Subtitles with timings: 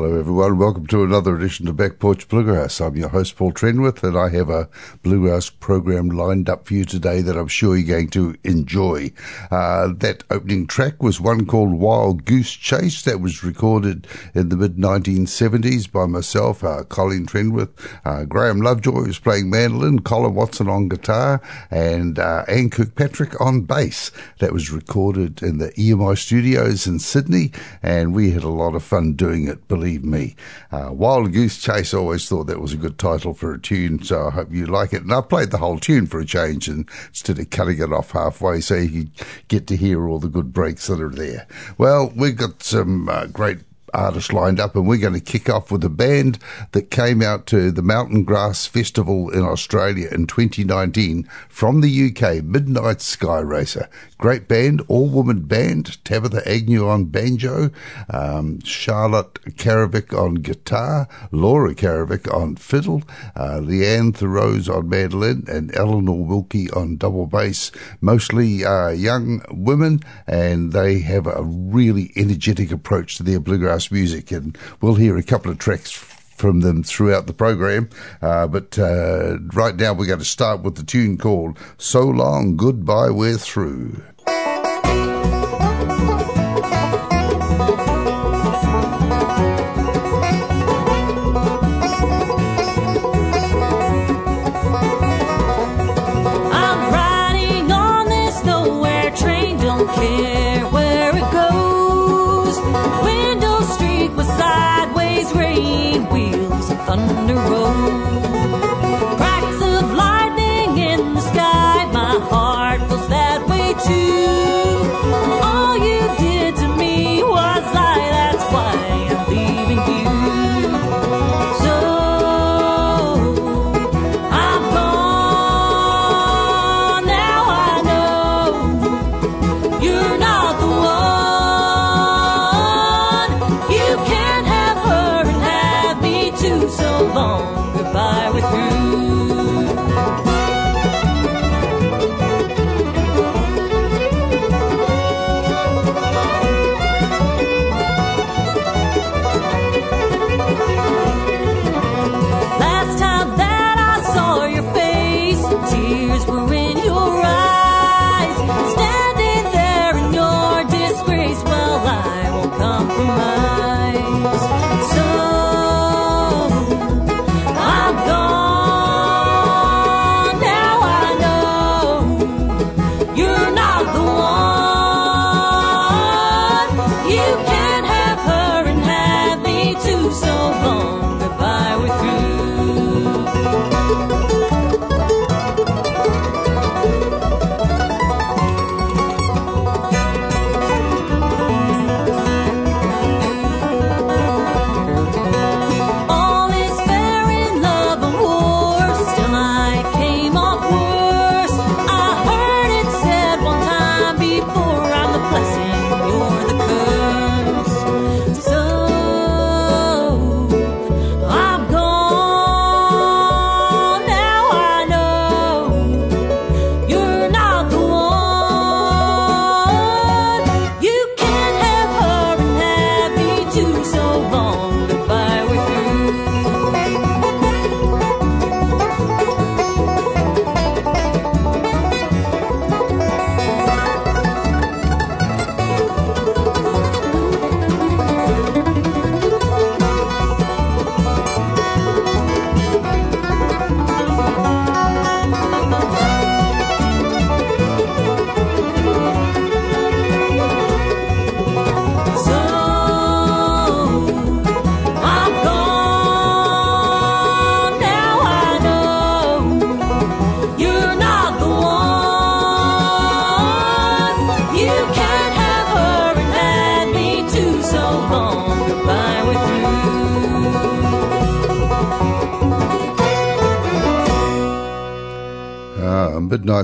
[0.00, 0.58] Hello everyone.
[0.58, 2.80] Welcome to another edition of Back Porch Bluegrass.
[2.80, 4.68] I'm your host Paul Trenwith, and I have a
[5.02, 9.10] bluegrass program lined up for you today that I'm sure you're going to enjoy.
[9.50, 14.06] Uh, that opening track was one called Wild Goose Chase that was recorded
[14.36, 17.70] in the mid 1970s by myself, uh, Colin Trenwith.
[18.04, 21.42] Uh, Graham Lovejoy was playing mandolin, Colin Watson on guitar,
[21.72, 24.12] and uh, Anne Kirkpatrick on bass.
[24.38, 27.50] That was recorded in the EMI studios in Sydney,
[27.82, 30.36] and we had a lot of fun doing it, believe me.
[30.70, 34.26] Uh, Wild Goose Chase, always thought that was a good title for a tune, so
[34.26, 35.02] I hope you like it.
[35.02, 38.60] And I played the whole tune for a change instead of cutting it off halfway
[38.60, 39.06] so you
[39.48, 41.46] get to hear all the good breaks that are there.
[41.78, 43.60] Well, we've got some uh, great
[43.94, 46.38] artists lined up, and we're going to kick off with a band
[46.72, 52.44] that came out to the Mountain Grass Festival in Australia in 2019 from the UK,
[52.44, 53.88] Midnight Skyracer.
[54.18, 57.70] Great band, all woman band, Tabitha Agnew on banjo,
[58.10, 63.04] um, Charlotte Carrivick on guitar, Laura Carrivick on fiddle,
[63.36, 67.70] uh, Leanne Thorose on mandolin, and Eleanor Wilkie on double bass.
[68.00, 74.32] Mostly uh, young women, and they have a really energetic approach to their bluegrass music.
[74.32, 77.90] And we'll hear a couple of tracks from them throughout the program.
[78.22, 82.56] Uh, but uh, right now, we're going to start with the tune called So Long,
[82.56, 84.02] Goodbye, We're Through.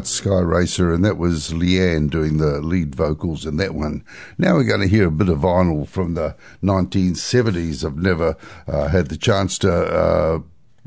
[0.04, 4.04] Midnight Skyracer, and that was Leanne doing the lead vocals in that one.
[4.36, 7.84] Now we're going to hear a bit of vinyl from the 1970s.
[7.84, 10.40] I've never uh, had the chance to uh,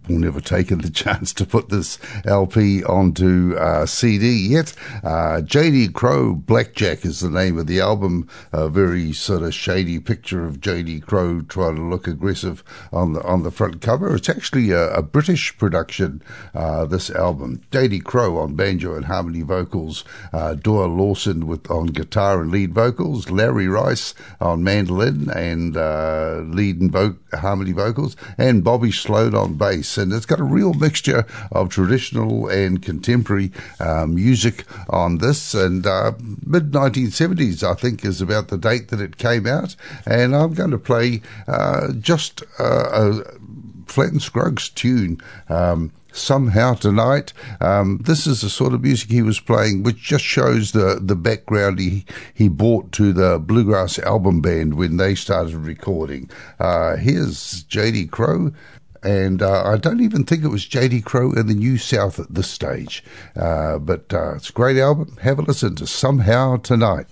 [0.10, 4.74] never taken the chance to put this LP onto uh, CD yet.
[5.04, 8.28] Uh, JD Crowe Blackjack is the name of the album.
[8.52, 13.24] A very sort of shady picture of JD Crowe trying to look aggressive on the
[13.24, 14.16] on the front cover.
[14.16, 16.22] It's actually a, a British production.
[16.54, 21.88] Uh, this album, JD Crowe on banjo and harmony vocals, uh, Doyle Lawson with on
[21.88, 28.16] guitar and lead vocals, Larry Rice on mandolin and uh, lead and vo- harmony vocals,
[28.38, 33.51] and Bobby Slone on bass and it's got a real mixture of traditional and contemporary
[33.80, 35.54] uh, music on this.
[35.54, 36.13] And uh,
[36.46, 39.75] mid 1970s, I think, is about the date that it came out.
[40.06, 43.24] And I'm going to play uh, just uh, a
[43.88, 45.22] Flatt and Scruggs tune.
[45.50, 47.32] Um, somehow tonight.
[47.62, 51.16] Um, this is the sort of music he was playing, which just shows the, the
[51.16, 56.30] background he, he brought to the Bluegrass album band when they started recording.
[56.60, 58.08] Uh, here's J.D.
[58.08, 58.51] Crowe.
[59.04, 61.01] And uh, I don't even think it was J.D.
[61.01, 63.04] Crowe in the New South at this stage.
[63.36, 65.18] Uh, but uh, it's a great album.
[65.22, 67.08] Have a listen to Somehow Tonight.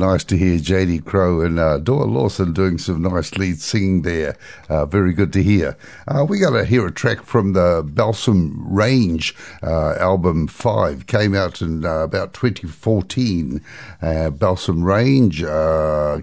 [0.00, 1.00] Nice to hear J.D.
[1.00, 4.34] Crowe and uh, Doyle Lawson doing some nice lead singing there.
[4.66, 5.76] Uh, very good to hear.
[6.08, 11.06] Uh, we got to hear a track from the Balsam Range uh, album 5.
[11.06, 13.60] Came out in uh, about 2014.
[14.00, 15.36] Uh, Balsam Range,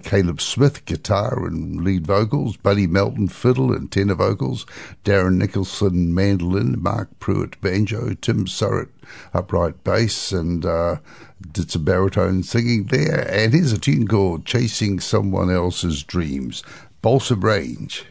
[0.02, 4.66] Caleb Smith, guitar and lead vocals, Buddy Melton, fiddle and tenor vocals,
[5.04, 8.88] Darren Nicholson, mandolin, Marc Pruett, banjo, Tim Surrett,
[9.32, 10.66] upright bass, and
[11.52, 13.26] did some baritone singing there.
[13.30, 16.62] And here's a tune called Chasing Someone Else's Dreams.
[17.00, 18.04] Balsam Range.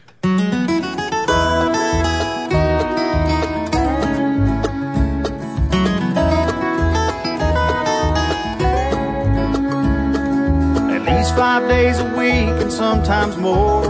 [10.90, 13.84] At least five days a week and sometimes more.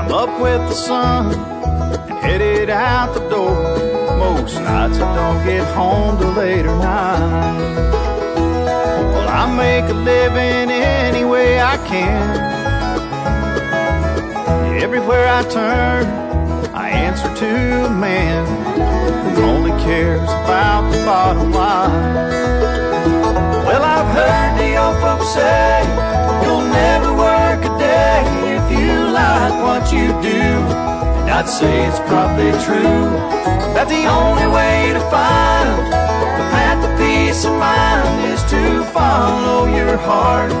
[0.00, 1.34] I'm up with the sun
[2.10, 3.69] and headed out the door.
[4.50, 7.20] Most nights I don't get home till later night.
[9.12, 12.36] Well, I make a living any way I can.
[14.82, 16.04] Everywhere I turn,
[16.74, 18.44] I answer to a man
[19.36, 22.14] who only cares about the bottom line.
[23.66, 25.84] Well, I've heard the old folks say,
[26.42, 28.24] you'll never work a day
[28.56, 30.89] if you lie what you do.
[31.40, 33.08] I'd say it's probably true
[33.72, 35.72] that the only way to find
[36.36, 40.52] the path to peace of mind is to follow your heart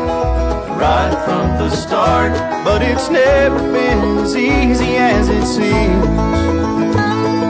[0.80, 2.32] right from the start.
[2.64, 6.06] But it's never been as easy as it seems.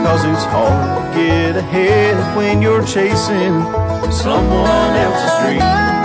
[0.04, 3.62] Cause it's hard to get ahead when you're chasing
[4.10, 5.99] someone else's dreams.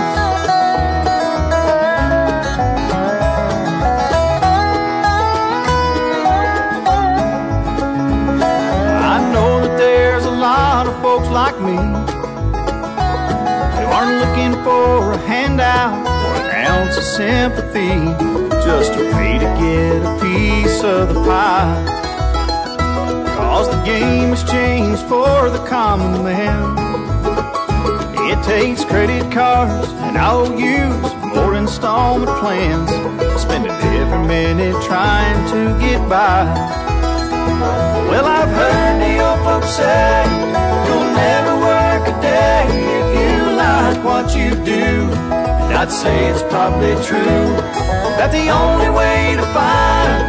[11.46, 11.76] Like me
[13.78, 15.94] who aren't looking for a handout
[16.26, 17.94] or an ounce of sympathy,
[18.66, 21.76] just a way to get a piece of the pie.
[23.36, 26.62] Cause the game has changed for the common man.
[28.30, 32.90] It takes credit cards and IOUs, more installment plans,
[33.40, 36.42] spending every minute trying to get by.
[38.10, 38.75] Well, I've heard
[39.66, 40.22] say
[40.86, 42.66] you'll never work a day
[42.98, 45.10] if you like what you do.
[45.66, 47.50] And I'd say it's probably true
[48.18, 50.22] that the only way to find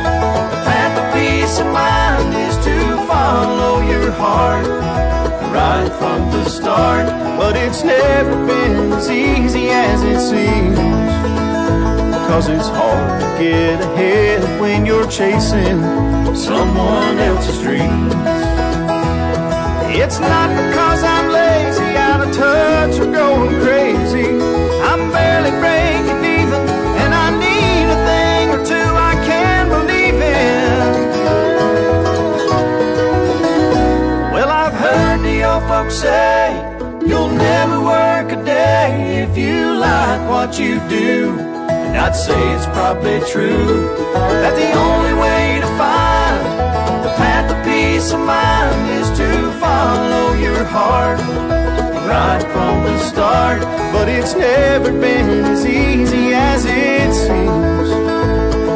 [0.51, 4.65] the path of peace of mind is to follow your heart
[5.53, 7.05] right from the start.
[7.37, 10.77] But it's never been as easy as it seems.
[12.27, 15.79] Cause it's hard to get ahead when you're chasing
[16.35, 18.46] someone else's dreams.
[19.99, 24.29] It's not because I'm lazy, out of touch, or going crazy.
[24.89, 26.61] I'm barely breaking even,
[27.01, 30.77] and I need a thing or two I can believe in.
[34.33, 36.53] Well, I've heard the old folks say
[37.03, 41.39] you'll never work a day if you like what you do.
[41.69, 46.45] And I'd say it's probably true that the only way to find
[47.03, 49.06] the path of peace of mind is
[50.67, 51.19] heart
[52.07, 53.61] right from the start.
[53.93, 57.89] But it's never been as easy as it seems.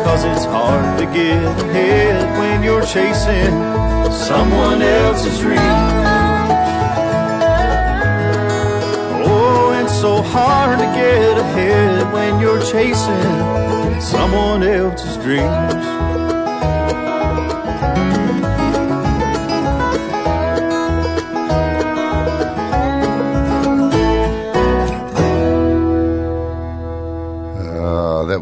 [0.06, 3.54] Cause it's hard to get ahead when you're chasing
[4.12, 5.62] someone else's dreams.
[9.27, 16.01] Oh, it's so hard to get ahead when you're chasing someone else's dreams.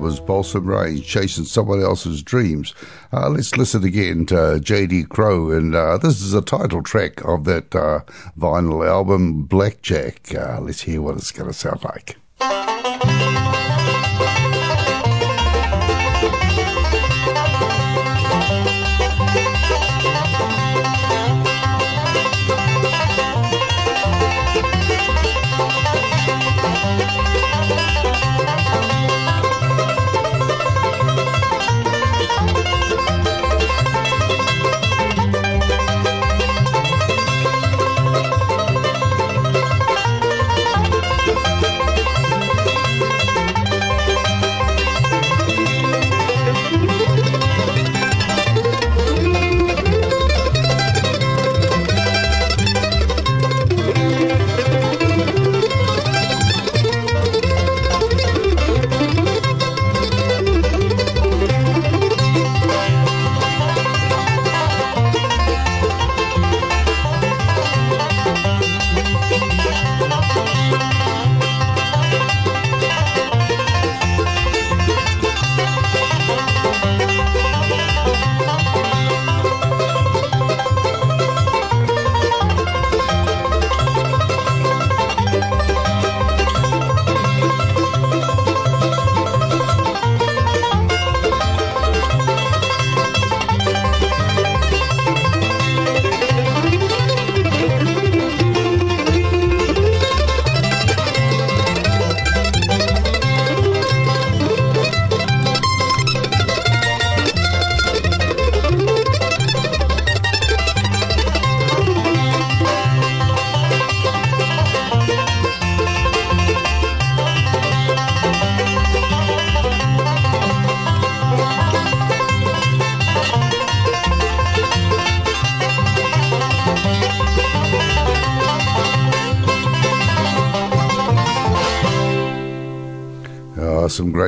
[0.10, 2.74] Was Balsam Range chasing someone else's dreams.
[3.13, 5.04] Uh, let's listen again to J.D.
[5.04, 8.00] Crowe, and uh, this is a title track of that uh,
[8.36, 10.34] vinyl album, Blackjack.
[10.34, 12.19] Uh, let's hear what it's going to sound like.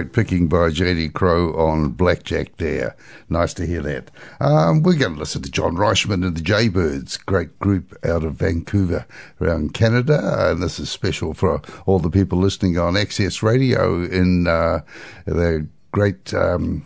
[0.06, 2.96] Picking by JD Crowe on Blackjack there.
[3.30, 4.12] Nice to hear that.
[4.40, 8.36] Um, we're going to listen to John Reischman and the Jaybirds, great group out of
[8.36, 9.06] Vancouver
[9.40, 10.50] around Canada.
[10.50, 14.82] And this is special for all the people listening on Access Radio in uh,
[15.26, 16.86] the great um,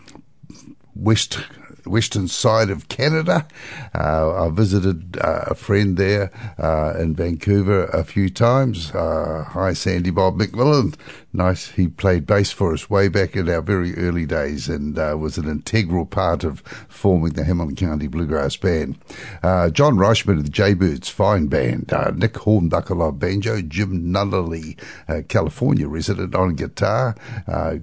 [0.95, 1.39] West
[1.85, 3.47] western side of Canada.
[3.93, 8.91] Uh, I visited uh, a friend there uh, in Vancouver a few times.
[8.91, 10.95] Uh, hi, Sandy Bob McMillan.
[11.35, 11.71] Nice.
[11.71, 15.37] He played bass for us way back in our very early days and uh, was
[15.37, 18.97] an integral part of forming the Hamilton County Bluegrass Band.
[19.43, 21.91] Uh, John Reischman of the Jaybirds, fine band.
[22.15, 24.79] Nick Hornbuckle on banjo, Jim Nunally,
[25.27, 27.15] California resident on guitar,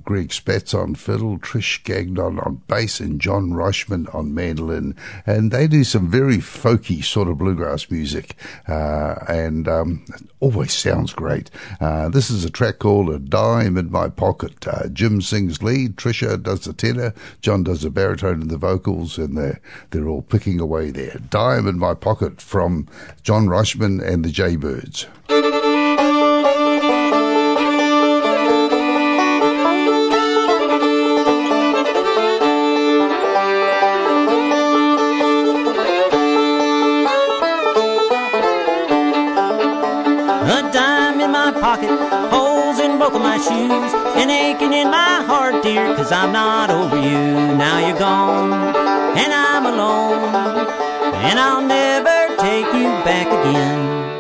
[0.03, 5.67] Greg Spatz on fiddle, Trish Gagnon on bass, and John Reischman on mandolin, and they
[5.67, 8.35] do some very folky sort of bluegrass music,
[8.67, 10.07] uh, and um,
[10.41, 11.51] always sounds great.
[11.83, 15.97] Uh, this is a track called "A Dime in My Pocket." Uh, Jim sings lead,
[15.97, 20.23] Trisha does the tenor, John does the baritone and the vocals, and they're they're all
[20.23, 21.19] picking away there.
[21.29, 22.87] "Dime in My Pocket" from
[23.25, 25.07] John Reischman and the Jaybirds.
[41.75, 42.22] of
[43.33, 47.57] my shoes and aching in my heart, dear, cause I'm not over you.
[47.57, 48.53] Now you're gone
[49.17, 50.67] and I'm alone
[51.27, 54.12] and I'll never take you back again.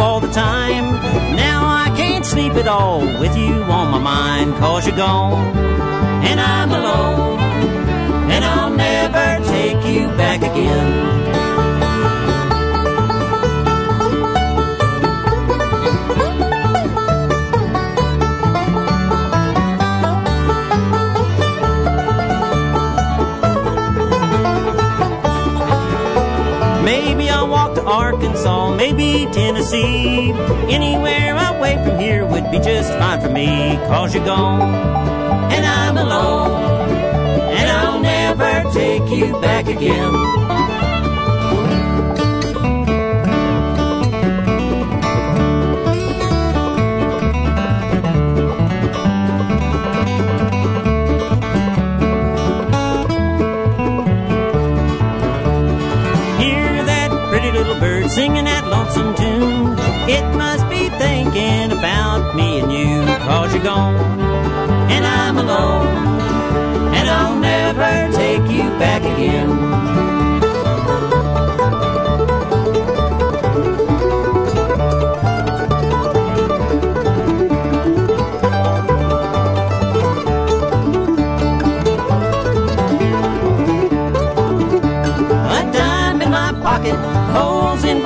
[0.00, 0.94] All the time.
[1.36, 5.56] Now I can't sleep at all with you on my mind, cause you're gone,
[6.24, 7.38] and I'm alone,
[8.30, 11.17] and I'll never take you back again.
[28.38, 30.32] Arkansas, maybe Tennessee.
[30.72, 34.62] Anywhere away from here would be just fine for me, cause you're gone,
[35.52, 36.88] and I'm alone,
[37.50, 40.87] and I'll never take you back again.
[58.18, 59.78] Singing that lonesome tune.
[60.10, 63.94] It must be thinking about me and you, cause you're gone,
[64.90, 65.86] and I'm alone,
[66.98, 69.57] and I'll never take you back again.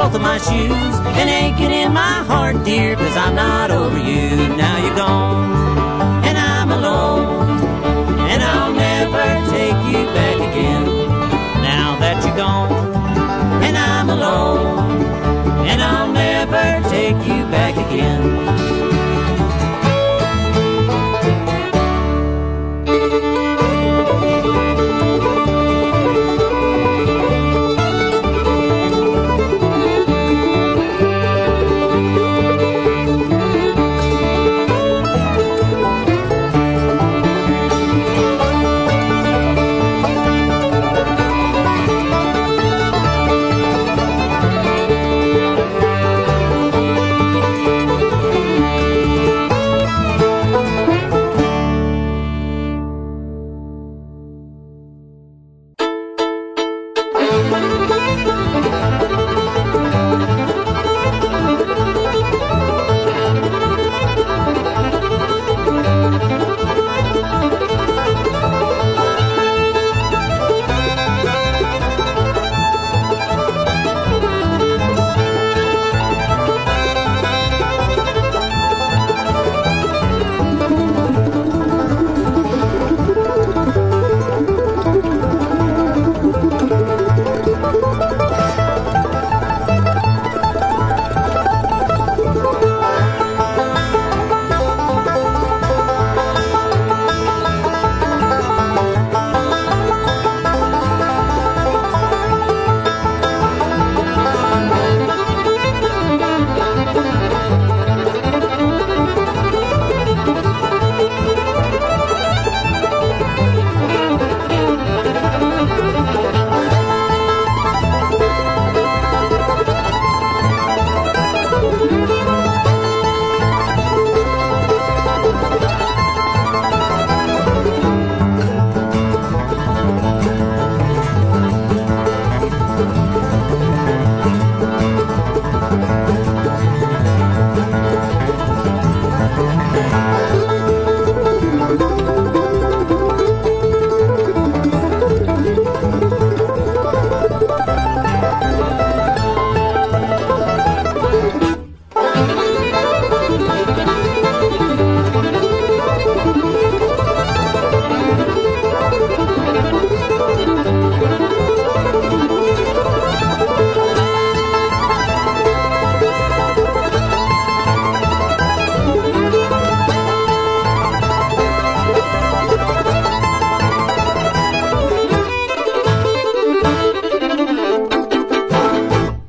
[0.03, 4.31] Both of my shoes and aching in my heart, dear, cause I'm not over you.
[4.57, 7.61] Now you're gone and I'm alone
[8.33, 10.87] and I'll never take you back again.
[11.63, 12.73] Now that you're gone
[13.63, 18.82] and I'm alone and I'll never take you back again.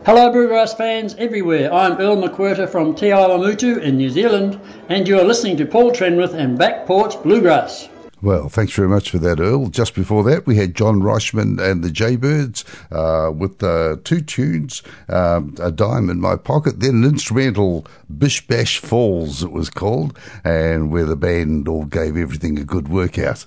[0.06, 1.74] Hello, Bluegrass fans everywhere.
[1.74, 6.34] I'm Earl McWhirter from Te Awamutu in New Zealand, and you're listening to Paul Trenwith
[6.34, 7.88] and Back Porch Bluegrass.
[8.22, 9.68] Well, thanks very much for that, Earl.
[9.68, 14.84] Just before that, we had John Reischman and the Jaybirds uh, with uh, two tunes,
[15.08, 17.88] um, A Dime in My Pocket, then an instrumental,
[18.18, 22.90] Bish Bash Falls, it was called, and where the band all gave everything a good
[22.90, 23.46] workout.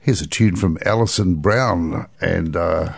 [0.00, 2.92] Here's a tune from Alison Brown, and uh,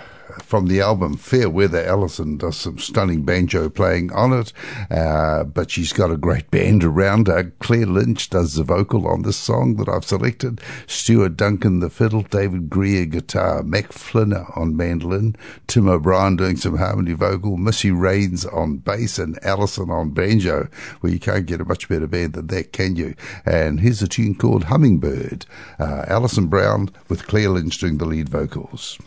[0.53, 1.83] from the album Fair Weather.
[1.83, 4.53] Alison does some stunning banjo playing on it,
[4.91, 7.45] uh, but she's got a great band around her.
[7.61, 10.61] Claire Lynch does the vocal on this song that I've selected.
[10.87, 15.37] Stuart Duncan the fiddle, David Grier guitar, Matt Flinner on mandolin,
[15.69, 20.69] Tim O'Brien doing some harmony vocal, Missy Raines on bass, and Alison on banjo.
[21.01, 23.15] Well, you can't get a much better band than that, can you?
[23.47, 25.47] And here's a tune called Hummingbird.
[25.79, 28.99] Uh, Alison Brown with Claire Lynch doing the lead vocals.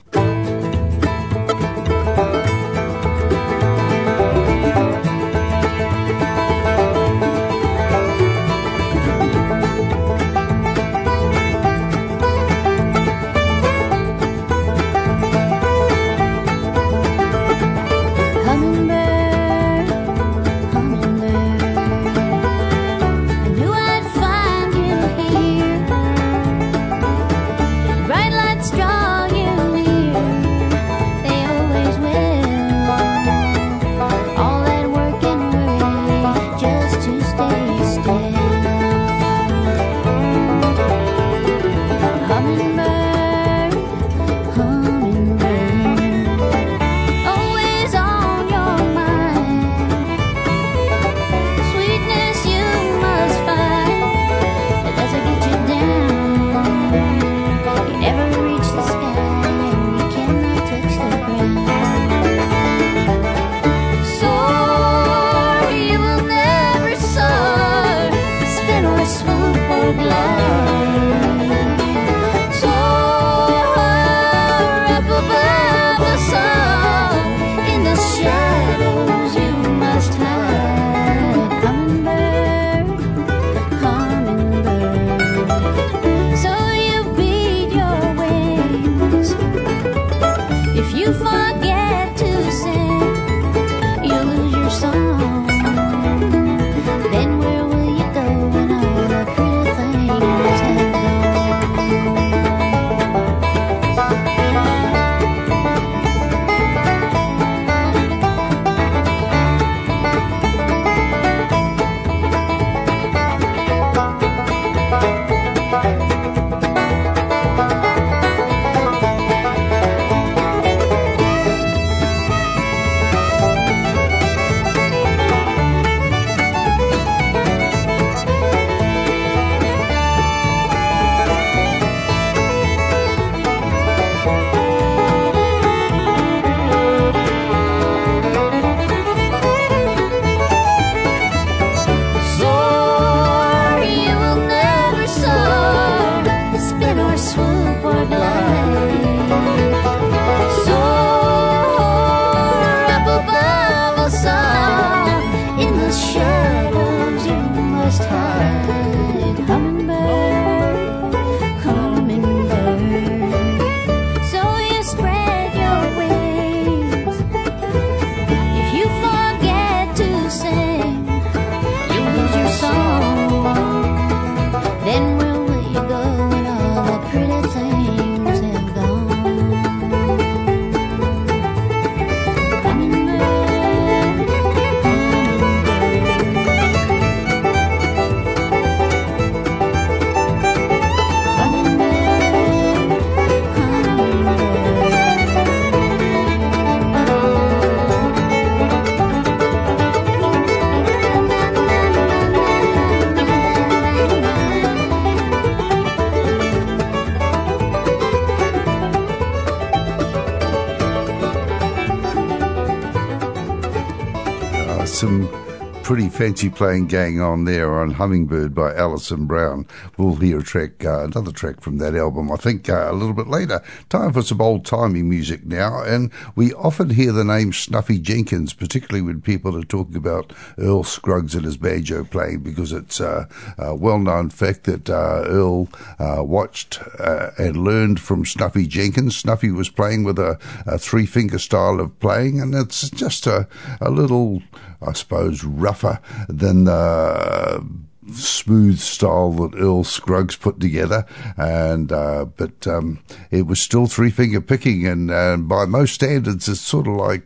[216.15, 219.67] Fancy playing gang on there on Hummingbird by Alison Brown.
[219.97, 223.13] We'll hear a track, uh, another track from that album, I think, uh, a little
[223.13, 223.61] bit later.
[223.89, 228.53] Time for some old timey music now, and we often hear the name Snuffy Jenkins,
[228.53, 233.25] particularly when people are talking about Earl Scruggs and his banjo playing, because it's uh,
[233.57, 235.67] a well known fact that uh, Earl
[235.99, 239.17] uh, watched uh, and learned from Snuffy Jenkins.
[239.17, 243.49] Snuffy was playing with a, a three finger style of playing, and it's just a,
[243.81, 244.41] a little
[244.87, 247.65] I suppose, rougher than the
[248.13, 251.05] smooth style that Earl Scruggs put together,
[251.37, 252.99] and uh, but um,
[253.31, 257.23] it was still three finger picking, and, and by most standards, it's sort of like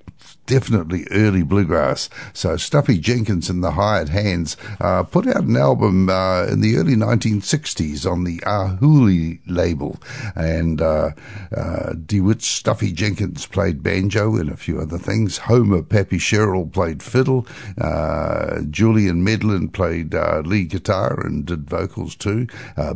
[0.49, 2.09] definitely early bluegrass.
[2.33, 6.75] So Snuffy Jenkins and the Hired Hands uh, put out an album uh, in the
[6.77, 9.99] early 1960s on the Arhoolie label,
[10.35, 11.11] and uh,
[11.55, 15.37] uh, DeWitt Snuffy Jenkins played banjo and a few other things.
[15.37, 17.45] Homer Pappy Sherrill played fiddle.
[17.79, 22.47] Uh, Julian Medlin played uh, lead guitar and did vocals too.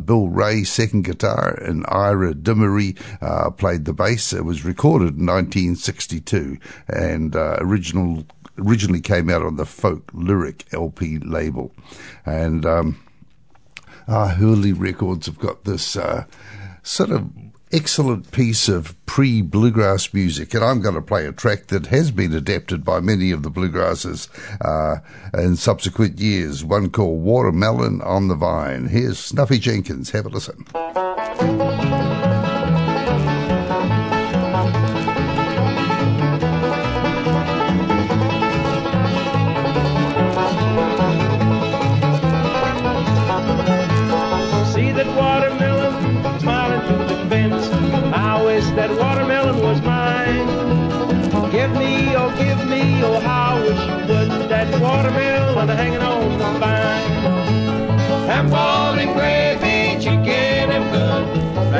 [0.04, 4.32] Bill Ray second guitar, and Ira Dimery uh, played the bass.
[4.32, 8.24] It was recorded in 1962, and uh, original
[8.58, 11.72] originally came out on the folk lyric LP label,
[12.24, 13.00] and um,
[14.06, 16.24] uh, Arhoolie Records have got this uh,
[16.82, 17.30] sort of
[17.72, 22.10] excellent piece of pre bluegrass music, and I'm going to play a track that has
[22.10, 24.28] been adapted by many of the bluegrasses
[24.60, 25.00] uh,
[25.38, 26.64] in subsequent years.
[26.64, 28.86] One called Watermelon on the Vine.
[28.86, 30.10] Here's Snuffy Jenkins.
[30.10, 30.64] Have a listen.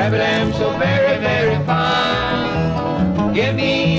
[0.05, 3.33] Rabbit am so very, very fine.
[3.33, 3.94] Give me,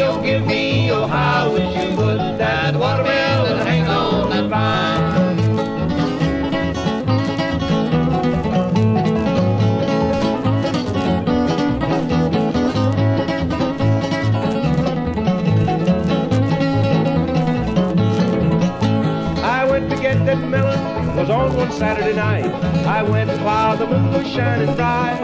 [21.54, 22.46] one Saturday night.
[22.87, 25.20] I went while the moon was shining bright.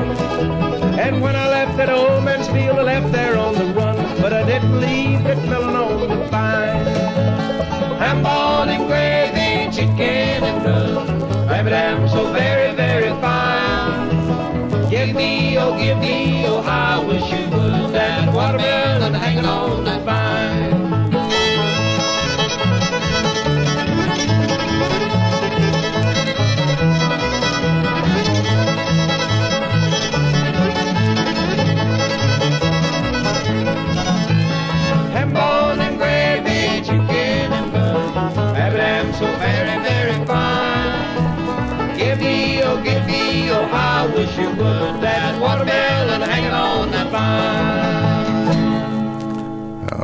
[0.99, 3.97] And when I left that old man's field, I left there on the run.
[4.21, 6.85] But I didn't leave melon on the vine.
[7.99, 11.49] Ham bone and gravy, chicken and rub.
[11.49, 14.91] Rabbit ham so very, very fine.
[14.91, 17.95] Give me, oh, give me, oh, I wish you would.
[17.95, 19.72] That watermelon hanging on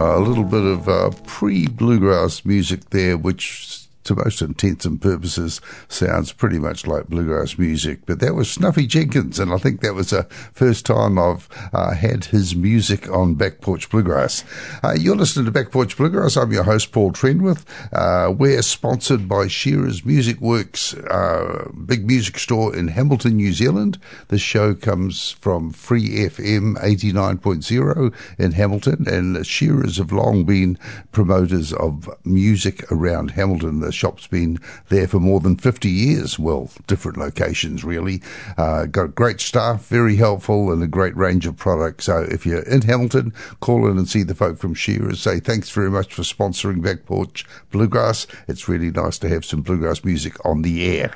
[0.01, 3.68] a little bit of uh, pre bluegrass music there, which
[4.09, 8.01] to most intents and purposes sounds pretty much like bluegrass music.
[8.07, 11.95] But that was Snuffy Jenkins, and I think that was the first time I've uh,
[11.95, 14.45] had his music on Back Porch Bluegrass.
[14.83, 16.37] Uh, you're listening to Back Porch Bluegrass.
[16.39, 17.65] I'm your host, Paul Trenwith.
[17.93, 23.99] Uh, we're sponsored by Shearer's Music Works, uh, big music store in Hamilton, New Zealand.
[24.29, 30.79] This show comes from Free FM 89.0 in Hamilton, and Shearers have long been
[31.13, 33.81] promoters of music around Hamilton.
[33.81, 36.39] The shop's been there for more than 50 years.
[36.39, 38.23] Well, different locations, really.
[38.57, 42.05] Uh, got great staff, very helpful, and a great range of products.
[42.05, 45.21] So if you're in Hamilton, call in and see the folk from Shearers.
[45.21, 48.27] Say thanks very much for sponsoring Back Porch Bluegrass.
[48.47, 51.15] It's really nice to have some bluegrass music on the air.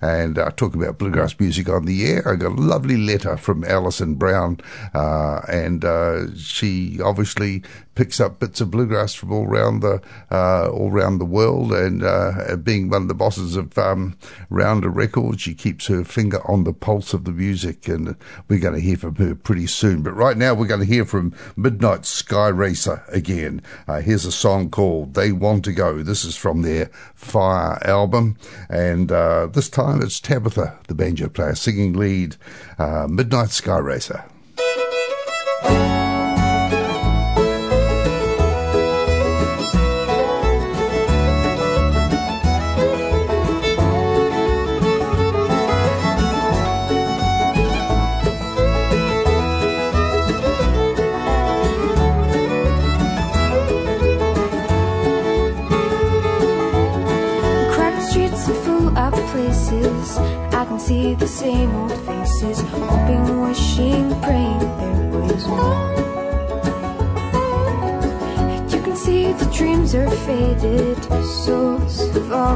[0.00, 3.64] And uh, talking about bluegrass music on the air, I got a lovely letter from
[3.64, 4.60] Alison Brown,
[4.92, 7.62] uh, and uh, she obviously
[7.94, 11.72] picks up bits of bluegrass from all around the uh, all around the world.
[11.72, 14.16] And uh, being one of the bosses of um,
[14.50, 18.16] Rounder Records, she keeps her finger on the pulse of the music, and
[18.48, 20.02] we're going to hear from her pretty soon.
[20.02, 23.62] But right now, we're going to hear from Midnight Skyracer again.
[23.86, 28.36] Uh, here's a song called "They Want to Go." This is from their Fire album,
[28.68, 32.36] and uh, this time it's Tabitha, the banjo player, singing lead.
[32.78, 34.28] Uh, Midnight Skyracer.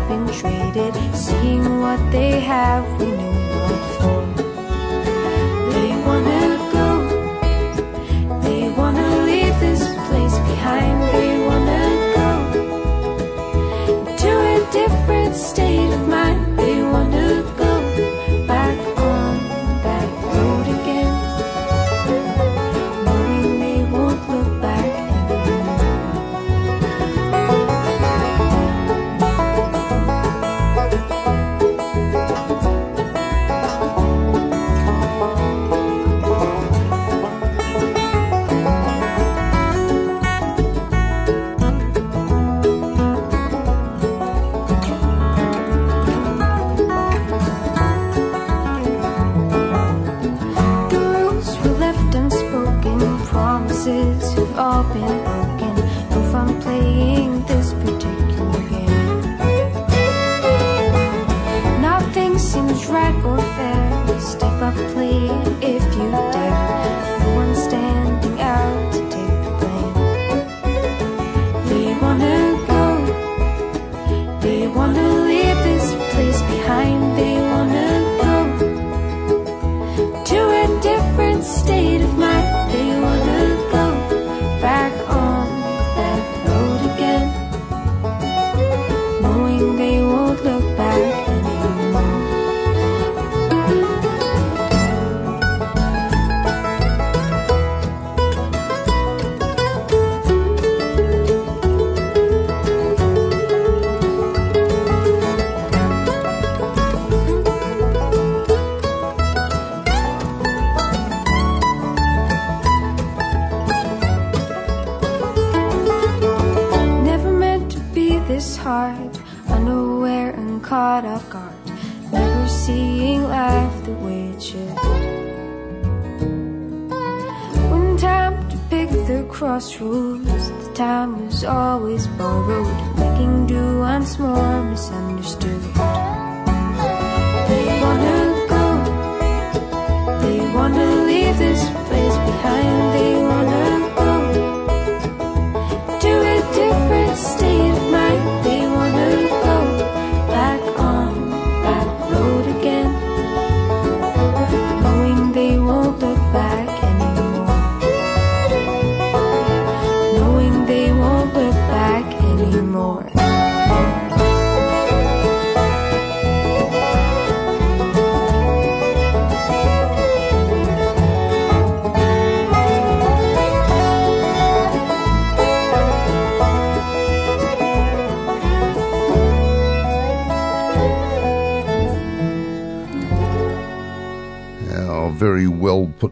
[0.07, 3.58] Been traded, seeing what they have we knew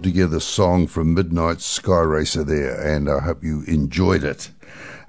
[0.07, 4.51] together song from Midnight Skyracer there, and I hope you enjoyed it.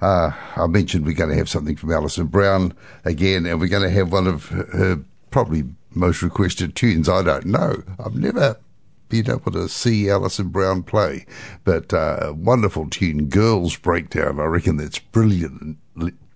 [0.00, 2.74] Uh, I mentioned we're going to have something from Alison Brown
[3.04, 4.98] again, and we're going to have one of her,
[5.30, 5.62] probably
[5.94, 7.08] most requested tunes.
[7.08, 7.84] I don't know.
[8.04, 8.58] I've never
[9.08, 11.26] been able to see Alison Brown play,
[11.62, 14.40] but uh, wonderful tune, Girls Breakdown.
[14.40, 15.78] I reckon that's brilliant.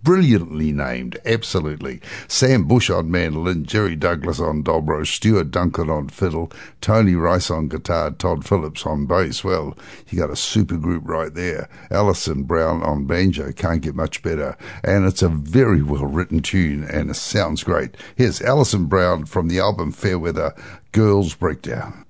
[0.02, 2.00] Brilliantly named, absolutely.
[2.26, 6.50] Sam Bush on mandolin, Jerry Douglas on dobro, Stuart Duncan on fiddle,
[6.80, 9.44] Tony Rice on guitar, Todd Phillips on bass.
[9.44, 9.78] Well,
[10.08, 11.68] you got a super group right there.
[11.90, 14.56] Alison Brown on banjo, can't get much better.
[14.82, 17.96] And it's a very well written tune and it sounds great.
[18.16, 20.52] Here's Alison Brown from the album Fairweather,
[20.90, 22.04] Girls Breakdown.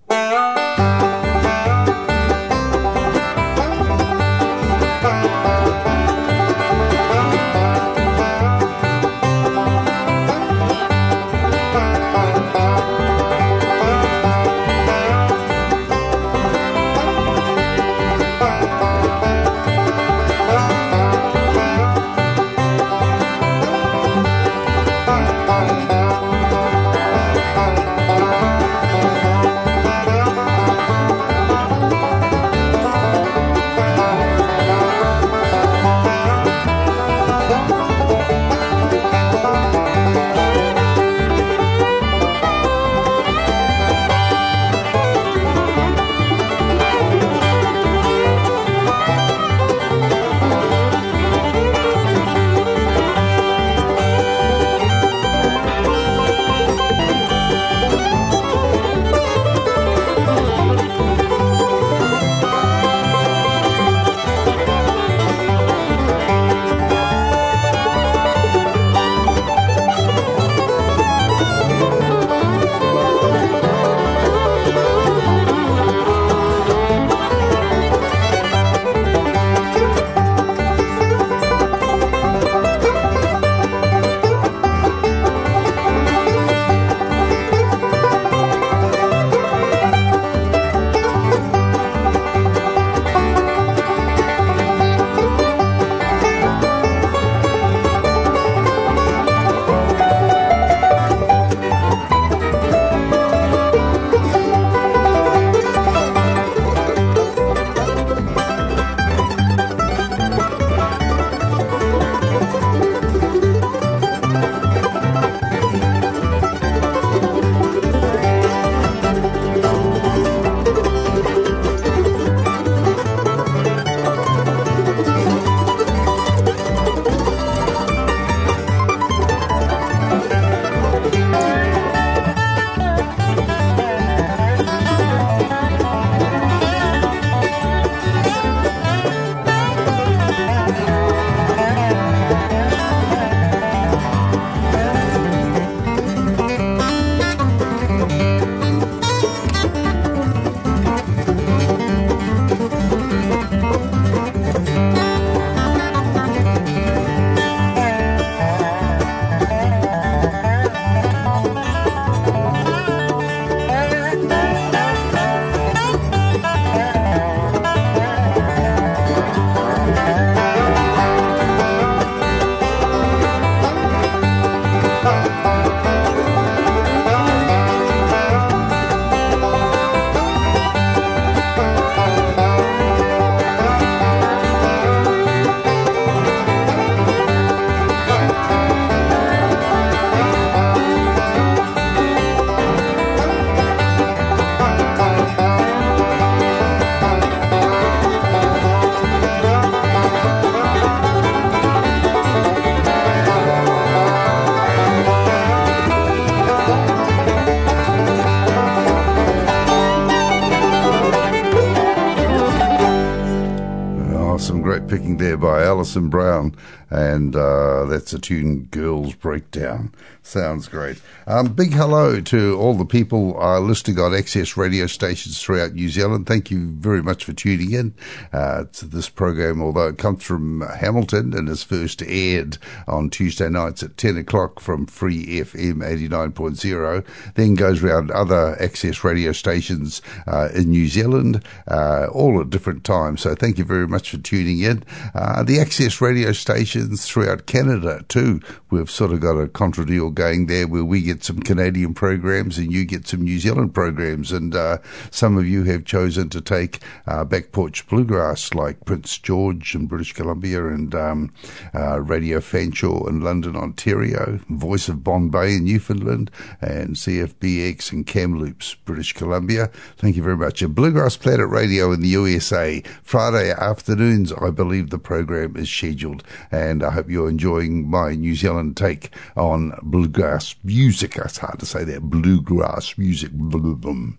[218.23, 219.93] Uh, that's a tune Girls Breakdown.
[220.23, 221.01] Sounds great.
[221.43, 225.89] Um, big hello to all the people uh, listening on access radio stations throughout New
[225.89, 226.29] Zealand.
[226.29, 227.95] Thank you very much for tuning in
[228.33, 233.49] uh, to this program, although it comes from Hamilton and is first aired on Tuesday
[233.49, 240.01] nights at 10 o'clock from Free FM 89.0, then goes around other access radio stations
[240.29, 243.21] uh, in New Zealand, uh, all at different times.
[243.21, 244.85] So thank you very much for tuning in.
[245.13, 248.41] Uh, the access radio stations throughout Canada too.
[248.71, 252.59] We've sort of got a contra deal going there where we get some Canadian programs
[252.59, 254.33] and you get some New Zealand programs.
[254.33, 254.79] And uh,
[255.11, 259.87] some of you have chosen to take uh, back porch bluegrass like Prince George in
[259.87, 261.33] British Columbia and um,
[261.75, 266.31] uh, Radio Fanshawe in London, Ontario, Voice of Bonne Bay in Newfoundland,
[266.61, 269.71] and CFBX in Kamloops, British Columbia.
[269.97, 270.61] Thank you very much.
[270.61, 276.25] And Bluegrass Planet Radio in the USA, Friday afternoons, I believe the program is scheduled.
[276.51, 281.22] And I hope you're enjoying my New Zealand take on bluegrass music.
[281.25, 282.03] It's hard to say that.
[282.03, 283.33] Bluegrass music.
[283.33, 284.13] Blah-blah-blah.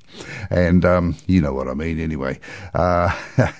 [0.49, 2.39] And um, you know what I mean anyway.
[2.74, 3.16] Uh,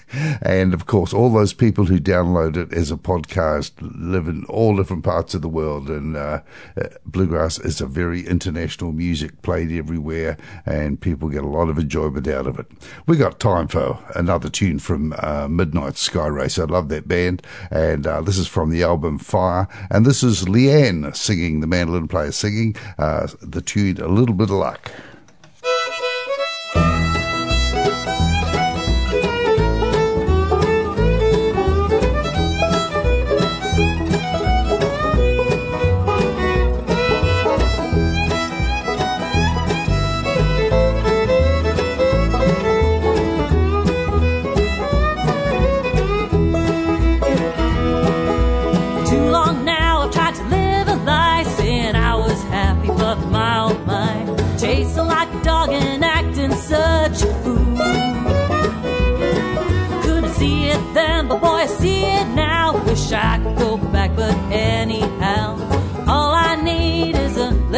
[0.42, 4.76] and of course, all those people who download it as a podcast live in all
[4.76, 5.90] different parts of the world.
[5.90, 6.42] And uh,
[6.80, 11.78] uh, bluegrass is a very international music played everywhere, and people get a lot of
[11.78, 12.68] enjoyment out of it.
[13.08, 16.68] We got time for another tune from uh, Midnight Skyracer.
[16.68, 17.42] I love that band,
[17.72, 22.08] and uh, this is from the album Fire, and this is Leanne singing, the mandolin
[22.08, 24.92] player singing uh, the tune A Little Bit of Luck.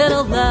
[0.07, 0.44] Little luck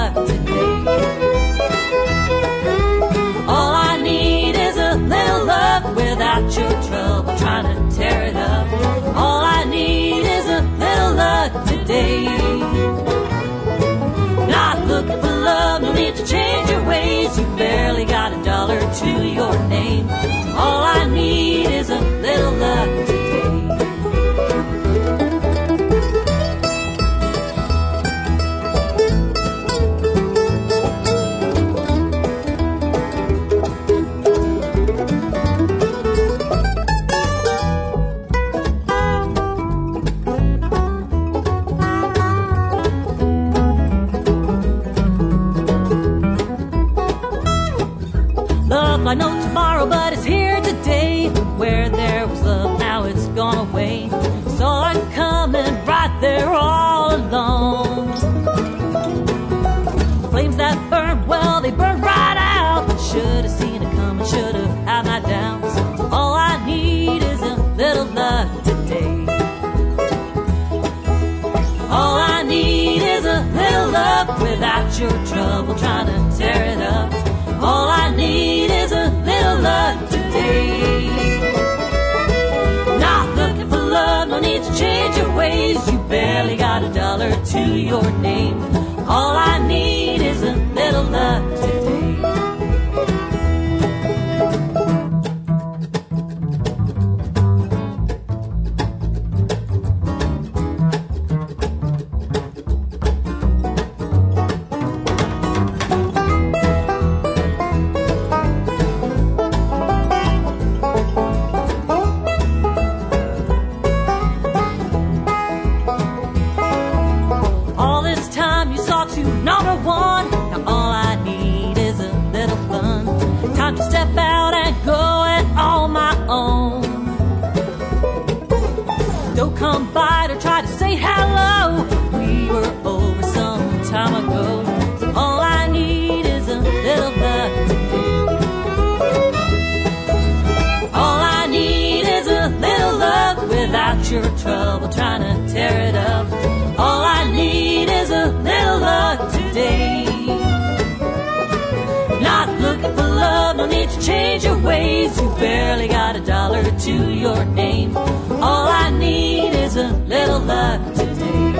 [153.67, 155.19] no need to change your ways.
[155.19, 157.97] You barely got a dollar to your name.
[157.97, 161.57] All I need is a little luck today.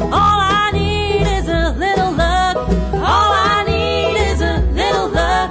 [0.00, 2.56] All I need is a little luck.
[2.94, 5.50] All I need is a little luck.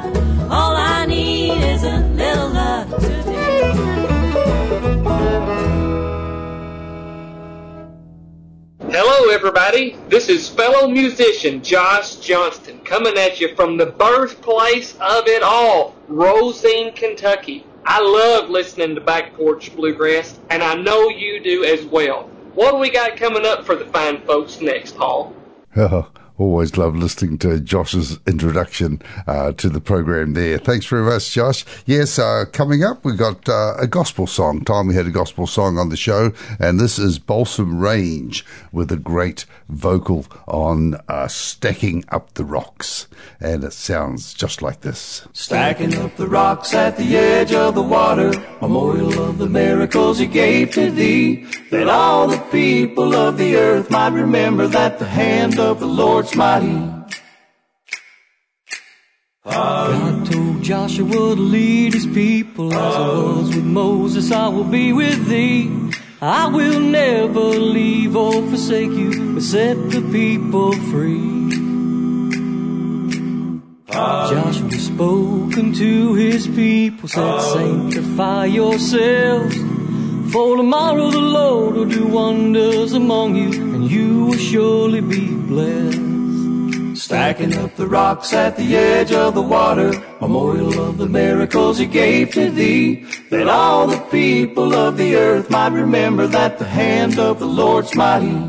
[0.52, 3.74] All I need is a little luck today.
[8.92, 9.96] Hello, everybody.
[10.10, 12.63] This is fellow musician Josh Johnston
[12.94, 17.66] coming at you from the birthplace of it all, Rosine, Kentucky.
[17.88, 22.30] I love listening to Back Porch Bluegrass, and I know you do as well.
[22.54, 25.36] What do we got coming up for the fine folks next, Paul?
[25.76, 26.08] Oh,
[26.38, 30.58] always love listening to Josh's introduction uh, to the program there.
[30.58, 31.66] Thanks very much, Josh.
[31.86, 34.62] Yes, uh, coming up, we've got uh, a gospel song.
[34.62, 38.92] Time we had a gospel song on the show, and this is Balsam Range with
[38.92, 43.08] a great vocal on uh, Stacking Up the Rocks.
[43.40, 45.28] And it sounds just like this.
[45.34, 48.32] Stacking up the rocks at the edge of the water,
[48.62, 53.90] memorial of the miracles he gave to thee, that all the people of the earth
[53.90, 55.88] might remember that the hand of the
[56.24, 56.94] Lord's mighty.
[59.44, 64.94] God told Joshua to lead his people as I was with Moses, I will be
[64.94, 65.92] with thee.
[66.22, 71.50] I will never leave or forsake you, but set the people free.
[73.92, 79.58] Joshua spoke unto his people, said, Sanctify yourselves,
[80.32, 86.13] for tomorrow the Lord will do wonders among you, and you will surely be blessed.
[87.04, 89.92] Stacking up the rocks at the edge of the water,
[90.22, 95.50] memorial of the miracles he gave to thee, that all the people of the earth
[95.50, 98.40] might remember that the hand of the Lord's mighty.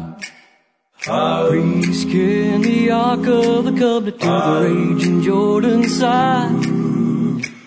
[1.01, 6.63] Priests carrying the ark of the covenant to the raging Jordan side.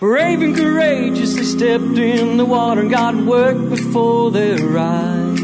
[0.00, 5.37] Brave and courageous, they stepped in the water and God worked before their eyes.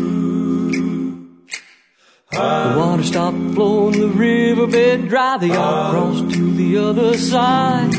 [2.35, 7.93] The water stopped flowing, the riverbed dry, they all crossed to the other side.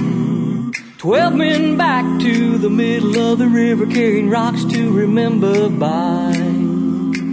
[0.97, 6.33] Twelve men back to the middle of the river carrying rocks to remember by.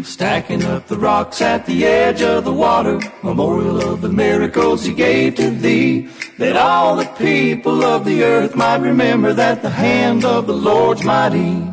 [0.04, 4.92] Stacking up the rocks at the edge of the water, memorial of the miracles he
[4.94, 10.24] gave to thee, that all the people of the earth might remember that the hand
[10.24, 11.66] of the Lord's mighty.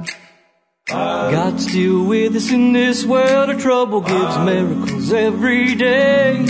[0.89, 6.45] God's still with us in this world of trouble, gives miracles every day.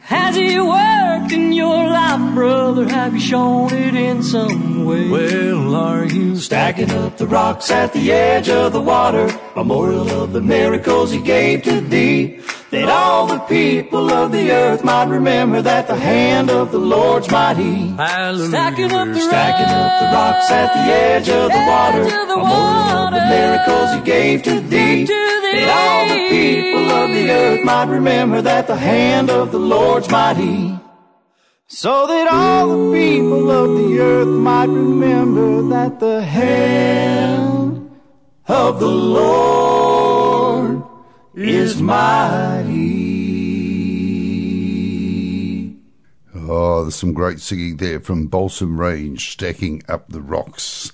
[0.00, 0.99] Has He worked
[1.32, 2.88] in your life, brother?
[2.88, 5.08] Have you shown it in some way?
[5.08, 10.32] Well, are you stacking up the rocks at the edge of the water, memorial of
[10.32, 12.40] the miracles he gave to thee,
[12.70, 17.30] that all the people of the earth might remember that the hand of the Lord's
[17.30, 17.92] mighty.
[17.94, 23.12] Stacking up the Stacking up the rocks at the edge of the water, memorial of
[23.12, 28.40] the miracles he gave to thee, that all the people of the earth might remember
[28.42, 30.78] that the hand of the Lord's mighty.
[31.72, 37.92] So that all the people of the earth might remember that the hand
[38.48, 40.82] of the Lord
[41.36, 42.90] is mighty.
[46.34, 50.90] Oh, there's some great singing there from Balsam Range, Stacking Up the Rocks.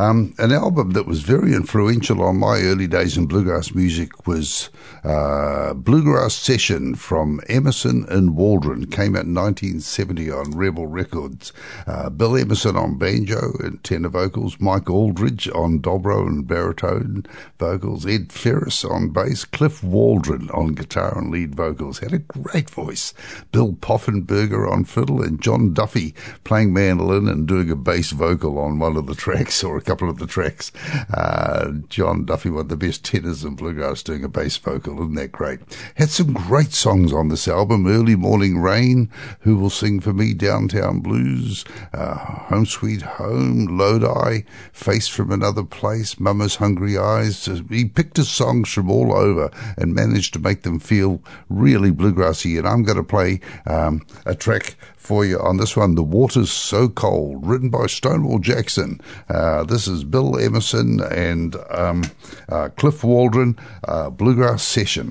[0.00, 4.70] Um, an album that was very influential on my early days in bluegrass music was
[5.04, 8.86] uh, Bluegrass Session from Emerson and Waldron.
[8.86, 11.52] Came out in 1970 on Rebel Records.
[11.86, 17.26] Uh, Bill Emerson on banjo and tenor vocals, Mike Auldridge on dobro and baritone
[17.58, 21.98] vocals, Ed Ferris on bass, Cliff Waldron on guitar and lead vocals.
[21.98, 23.12] Had a great voice.
[23.52, 28.78] Bill Poffenberger on fiddle and John Duffy playing mandolin and doing a bass vocal on
[28.78, 30.70] one of the tracks or a couple of the tracks.
[31.12, 34.94] Uh, John Duffy, one of the best tenors in bluegrass, doing a bass vocal.
[35.00, 35.58] Isn't that great?
[35.96, 37.88] Had some great songs on this album.
[37.88, 39.10] Early Morning Rain,
[39.40, 45.64] Who Will Sing For Me, Downtown Blues, uh, Home Sweet Home, Lodi, Face From Another
[45.64, 47.46] Place, Mama's Hungry Eyes.
[47.68, 52.56] He picked his songs from all over and managed to make them feel really bluegrassy.
[52.56, 56.52] And I'm going to play um, a track for you on this one, The Water's
[56.52, 59.00] So Cold, written by Stonewall Jackson.
[59.28, 62.02] Uh, this is Bill Emerson and um,
[62.48, 63.56] uh, Cliff Waldron,
[63.86, 65.10] uh, Bluegrass Session.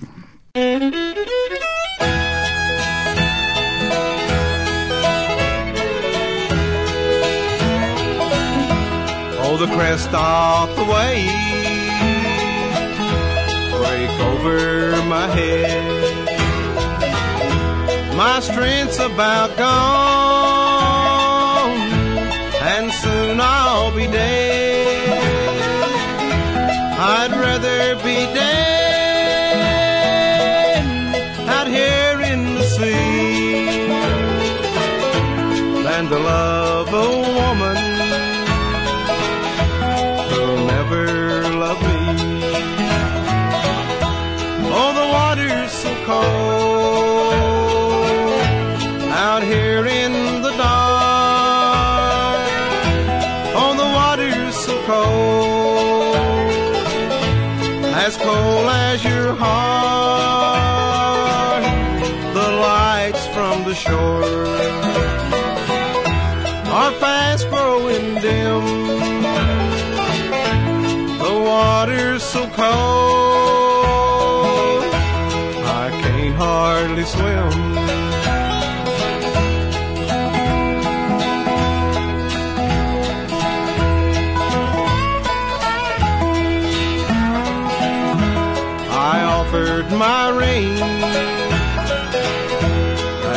[0.54, 0.78] Pull
[9.58, 11.32] the crest off the wave,
[13.72, 16.28] break over my head.
[18.18, 20.19] My strength's about gone.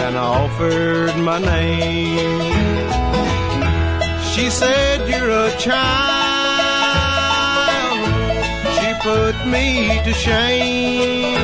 [0.05, 2.41] And offered my name.
[4.33, 5.83] She said, You're a child.
[8.77, 11.39] She put me to shame.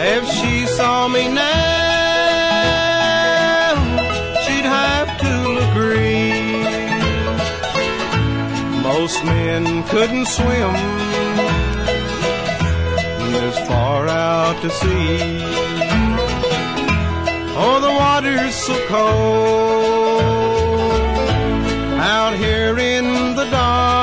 [0.00, 1.44] If she saw me now,
[4.42, 5.34] she'd have to
[5.66, 6.32] agree.
[8.82, 10.74] Most men couldn't swim
[13.48, 15.40] this far out to sea.
[17.60, 20.22] Oh, the water's so cold
[21.98, 23.97] out here in the dark.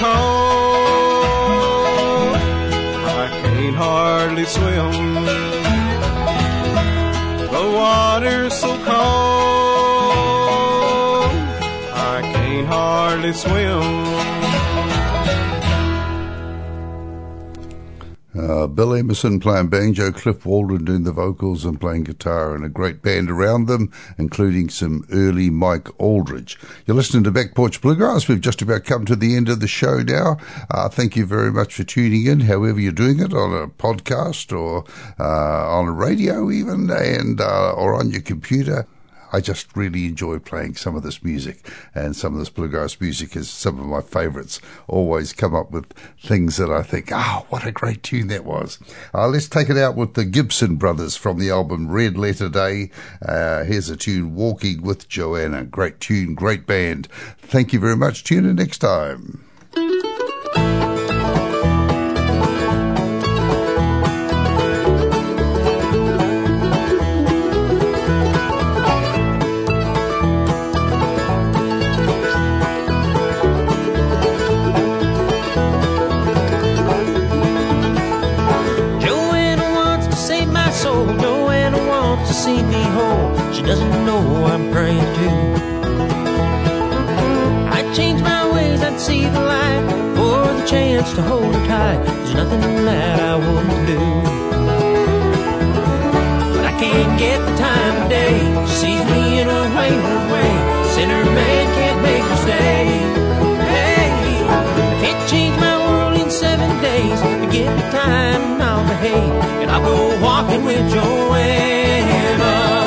[0.00, 0.80] Cold,
[3.22, 5.24] I can't hardly swim.
[7.54, 8.90] The water's so cold,
[11.92, 14.39] I can't hardly swim.
[18.80, 23.02] Bill Emerson playing banjo, Cliff Waldron doing the vocals and playing guitar, and a great
[23.02, 26.56] band around them, including some early Mike Auldridge.
[26.86, 28.26] You're listening to Back Porch Bluegrass.
[28.26, 30.38] We've just about come to the end of the show now.
[30.70, 34.58] Uh, thank you very much for tuning in, however you're doing it, on a podcast
[34.58, 34.86] or
[35.18, 38.86] uh, on a radio even, and uh, or on your computer.
[39.32, 43.36] I just really enjoy playing some of this music, and some of this bluegrass music
[43.36, 44.60] is some of my favourites.
[44.88, 48.78] Always come up with things that I think, oh, what a great tune that was.
[49.14, 52.90] Uh, let's take it out with the Gibson Brothers from the album Red Letter Day.
[53.26, 55.64] Uh, here's a tune, Walking with Joanna.
[55.64, 57.08] Great tune, great band.
[57.38, 58.24] Thank you very much.
[58.24, 59.44] Tune in next time.
[89.00, 89.84] See the light
[90.14, 92.04] for the chance to hold her tight.
[92.04, 94.02] There's nothing that I wouldn't do.
[96.54, 98.36] But I can't get the time of day.
[98.66, 100.52] She sees me in a wayward way.
[100.92, 102.84] Sinner man can't make her stay.
[103.72, 104.10] Hey,
[104.56, 107.20] I can't change my world in seven days.
[107.54, 109.32] Give me time and I'll behave.
[109.62, 112.79] And I'll go walking with Joanna.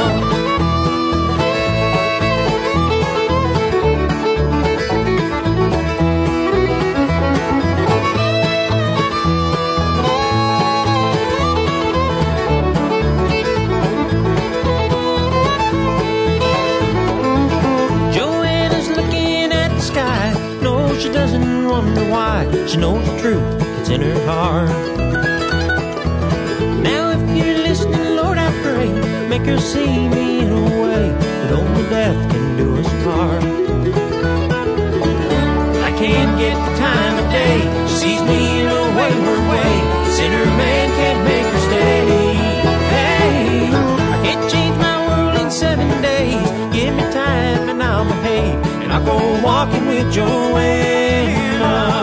[22.73, 24.67] She knows the truth that's in her heart.
[26.81, 28.89] Now, if you're listening, Lord, I pray,
[29.29, 33.43] make her see me in a way that only death can do us part.
[35.83, 37.61] I can't get the time of day.
[37.89, 39.73] She sees me in a wayward way.
[40.17, 42.33] Sinner man can't make her stay.
[42.89, 46.49] Hey, I can't change my world in seven days.
[46.73, 48.57] Give me time and I'll behave.
[48.81, 52.02] And I'll go walking with Joanna.